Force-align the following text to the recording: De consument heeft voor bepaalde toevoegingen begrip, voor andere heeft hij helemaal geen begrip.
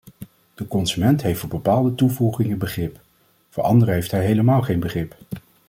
De 0.53 0.67
consument 0.67 1.21
heeft 1.21 1.39
voor 1.39 1.49
bepaalde 1.49 1.95
toevoegingen 1.95 2.57
begrip, 2.57 2.99
voor 3.49 3.63
andere 3.63 3.91
heeft 3.91 4.11
hij 4.11 4.25
helemaal 4.25 4.61
geen 4.61 4.79
begrip. 4.79 5.15